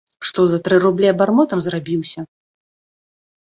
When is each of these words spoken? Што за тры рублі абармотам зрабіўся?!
Што 0.27 0.45
за 0.53 0.59
тры 0.67 0.79
рублі 0.85 1.09
абармотам 1.11 1.61
зрабіўся?! 1.67 2.25